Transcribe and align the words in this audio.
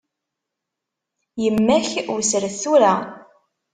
Yemma-k 1.43 1.87
wessret 2.13 2.55
tura. 2.61 2.93